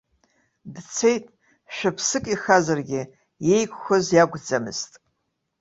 [0.73, 1.25] Дцеит,
[1.75, 3.01] шәыԥсык ихазаргьы,
[3.47, 4.91] иеиқәхоз иакәӡамызт.